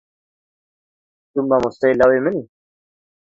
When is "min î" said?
2.25-2.43